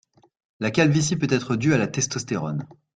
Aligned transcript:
La 0.59 0.71
calvitie 0.71 1.15
peut 1.15 1.27
être 1.29 1.55
due 1.55 1.75
à 1.75 1.77
la 1.77 1.85
testostérone. 1.87 2.67